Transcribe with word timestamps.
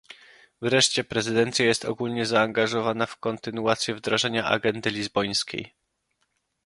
Wreszcie 0.61 1.03
prezydencja 1.03 1.65
jest 1.65 1.85
ogólnie 1.85 2.25
zaangażowana 2.25 3.05
w 3.05 3.17
kontynuację 3.17 3.95
wdrażania 3.95 4.45
agendy 4.45 4.89
lizbońskiej 4.89 5.73